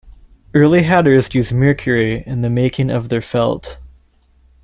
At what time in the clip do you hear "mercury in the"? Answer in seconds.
1.53-2.49